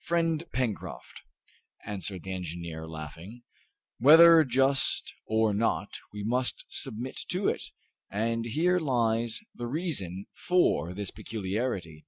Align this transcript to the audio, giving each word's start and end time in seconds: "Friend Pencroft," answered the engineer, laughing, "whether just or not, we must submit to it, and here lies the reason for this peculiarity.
"Friend 0.00 0.42
Pencroft," 0.52 1.22
answered 1.86 2.24
the 2.24 2.32
engineer, 2.32 2.88
laughing, 2.88 3.44
"whether 3.98 4.42
just 4.42 5.14
or 5.24 5.54
not, 5.54 5.98
we 6.12 6.24
must 6.24 6.64
submit 6.68 7.20
to 7.28 7.46
it, 7.46 7.62
and 8.10 8.44
here 8.44 8.80
lies 8.80 9.38
the 9.54 9.68
reason 9.68 10.26
for 10.34 10.94
this 10.94 11.12
peculiarity. 11.12 12.04